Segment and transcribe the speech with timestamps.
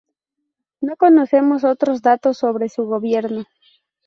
[0.81, 3.45] No conocemos otros datos sobre su gobierno.